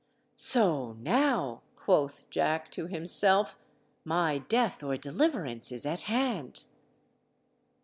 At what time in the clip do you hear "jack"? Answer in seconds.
2.31-2.71